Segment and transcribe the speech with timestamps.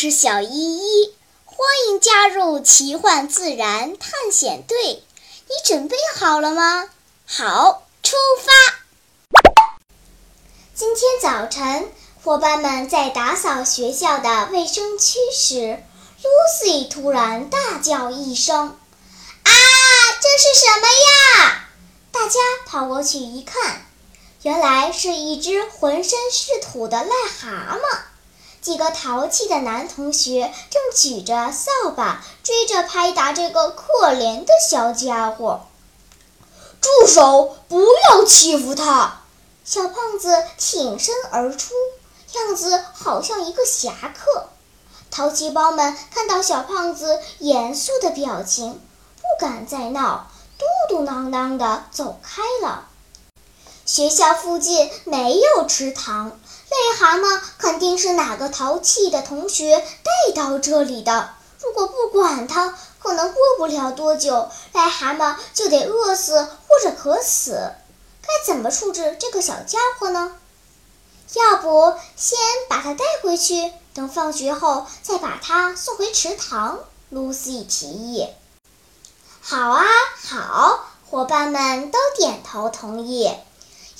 [0.00, 1.12] 是小依依，
[1.44, 4.76] 欢迎加入奇幻自然探险队。
[4.84, 6.88] 你准备好了吗？
[7.26, 8.52] 好，出发！
[10.72, 11.90] 今天早晨，
[12.22, 15.82] 伙伴们在打扫学校的卫生区时
[16.22, 18.78] ，Lucy 突然大叫一声
[19.42, 19.50] ：“啊，
[20.20, 21.66] 这是什么呀？”
[22.14, 23.84] 大家跑过去一看，
[24.42, 27.10] 原来是一只浑身是土的癞
[27.40, 27.98] 蛤蟆。
[28.60, 35.60] 几个淘气的男同学正举着扫把追着拍打这个可怜的小家伙。
[36.80, 37.56] 住手！
[37.68, 39.22] 不要欺负他！
[39.64, 41.74] 小胖子挺身而出，
[42.32, 44.48] 样子好像一个侠客。
[45.10, 48.80] 淘气包们看到小胖子严肃的表情，
[49.16, 52.86] 不敢再闹，嘟嘟囔囔地走开了。
[53.84, 56.38] 学校附近没有池塘。
[56.78, 61.30] 癞蛤蟆肯定是哪个淘气的同学带到这里的。
[61.60, 67.72] 如果不管它，可能过不了多久，癞蛤蟆就得饿死或者渴死。
[68.22, 70.36] 该怎么处置这个小家伙呢？
[71.34, 76.78] 要不先把它带回去，等放学后再把它送回池塘。
[77.10, 78.28] 露西提议。
[79.40, 79.84] 好啊，
[80.28, 83.32] 好，伙伴们都点头同意。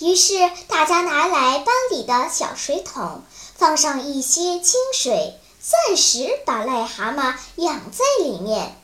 [0.00, 3.22] 于是，大家拿来班里的小水桶，
[3.56, 8.76] 放上一些清水，暂时把癞蛤蟆养在里面。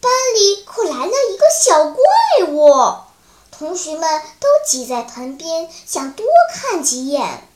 [0.00, 2.94] 班里可来了一个小怪物，
[3.50, 7.48] 同学们都挤在盆边，想多看几眼。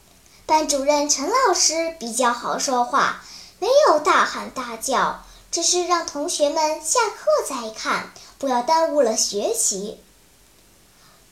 [0.44, 3.22] 班主任陈老师比较好说话，
[3.60, 10.00] 没有大喊大叫，只是让同学们下课再看，不要耽误了学习。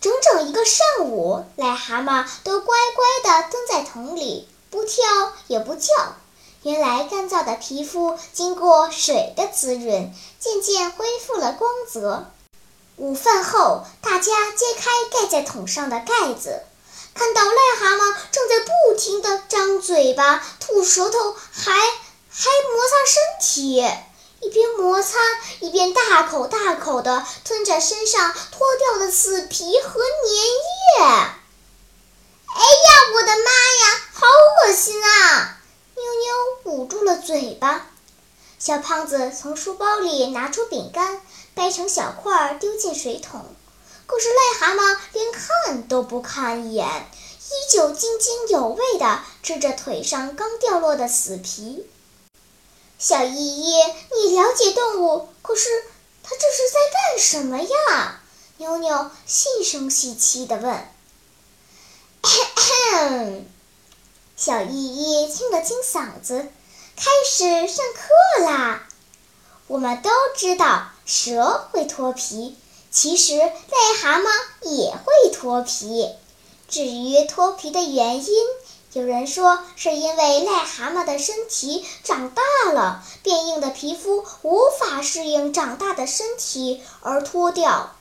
[0.04, 5.02] 整整一个上午，癞蛤蟆都乖乖地蹲在桶里，不跳
[5.46, 5.88] 也不叫。
[6.62, 12.26] 原来，干燥的皮肤经过水的滋润，渐渐恢复了光泽。
[12.96, 16.60] 午饭后，大家揭开盖在桶上的盖子，
[17.14, 23.82] 看到癞蛤蟆正在不停地张嘴巴、吐舌头，还还摩擦身体。
[24.44, 25.18] 一边摩擦，
[25.60, 30.34] 一边大口大口地吞着身上脱掉的死皮和粘
[30.98, 31.04] 液。
[31.06, 34.26] 哎呀，我的妈呀，好
[34.66, 35.58] 恶心啊！
[35.96, 37.86] 妞妞捂住了嘴巴。
[38.58, 41.22] 小胖子从书包里拿出饼干，
[41.54, 43.46] 掰成小块丢进水桶。
[44.06, 51.88] 可是癞蛤蟆连看都不看一眼，依旧津津有味地吃着腿上刚掉落的死皮。
[52.98, 53.74] 小依依，
[54.16, 55.68] 你了解动物，可是
[56.22, 58.20] 它这是在干什么呀？
[58.56, 60.88] 妞妞细声细气地问。
[62.22, 63.42] 咳 咳
[64.36, 66.48] 小依依清了清嗓子，
[66.96, 68.86] 开始上课啦。
[69.66, 72.56] 我们都知道蛇会脱皮，
[72.90, 73.52] 其实癞
[74.00, 74.28] 蛤蟆
[74.62, 76.10] 也会脱皮。
[76.68, 78.34] 至于脱皮的原因，
[78.94, 87.96] 有人说，是因为癞蛤蟆的身体长大了，变硬的皮肤无法适应长大的身体而脱掉。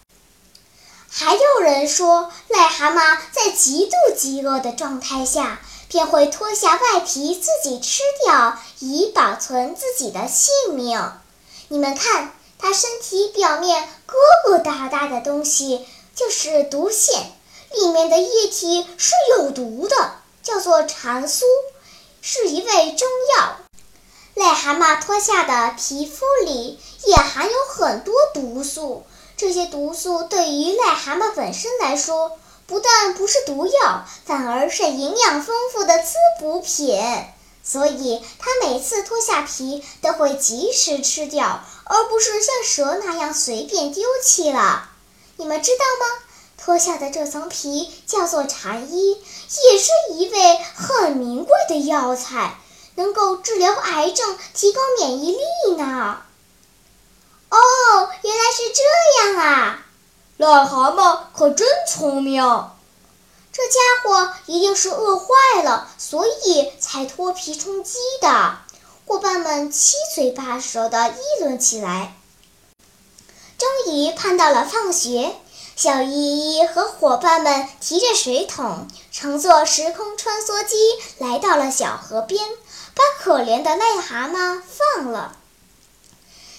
[1.10, 11.12] 还有人说，癞蛤蟆在极度饥饿的状态下，便会脱下外皮自己吃掉，以保存自己的性命。
[11.70, 14.14] 你们看，它身体表面疙
[14.48, 17.32] 疙瘩瘩的东西就是毒腺，
[17.72, 20.23] 里面的液体是有毒的。
[20.44, 21.44] 叫做蟾酥，
[22.22, 23.58] 是一味中药。
[24.36, 29.06] 癞蛤蟆脱下的皮肤里也含有很多毒素，
[29.38, 32.38] 这些毒素对于癞蛤蟆本身来说，
[32.68, 37.00] 不但不是毒药，反而是营养丰富的滋补品。
[37.64, 44.90] 所以，它每次脱下皮都会及时吃掉，而不是像蛇那样随便丢弃了。
[45.38, 46.24] 你们知道吗？
[46.66, 52.58] 脱下的这层皮叫做蝉衣，也是一味很名贵的药材，
[52.96, 56.22] 能够治疗癌症、提高免疫力呢。
[57.50, 57.58] 哦，
[58.22, 59.86] 原来是这样啊！
[60.38, 62.42] 癞蛤蟆可真聪明，
[63.52, 68.60] 这家伙一定是饿坏了，所以才脱皮充饥的。
[69.06, 72.16] 伙伴们七嘴八舌地议论起来。
[73.58, 75.36] 终于盼到了放学。
[75.84, 80.78] 小依依和伙伴们提着水桶，乘坐时空穿梭机
[81.18, 82.42] 来到了小河边，
[82.96, 85.36] 把可怜的癞蛤蟆放了。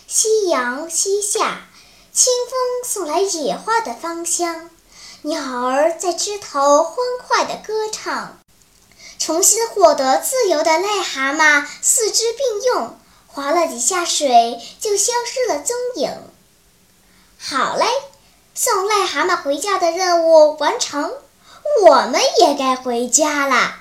[0.06, 1.62] 夕阳西下，
[2.12, 4.68] 清风送来野花的芳香，
[5.22, 6.96] 鸟儿在枝头欢
[7.26, 8.38] 快地歌唱。
[9.18, 16.14] 重新获得自由的癞蛤蟆四肢并用，划了几下水就消失了踪影。
[17.38, 17.86] 好嘞，
[18.64, 21.12] 送癞蛤蟆回家的任务完成，
[21.82, 23.74] 我们也该回家了。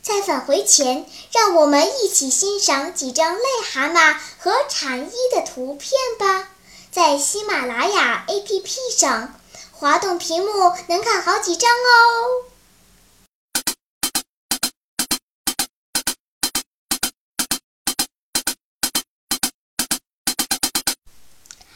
[0.00, 5.90] 在返回前，让我们一起欣赏几张癞蛤蟆和蝉衣的图片
[6.20, 6.48] 吧。
[6.92, 9.34] 在喜马拉雅 APP 上，
[9.72, 12.51] 滑动屏幕能看好几张哦。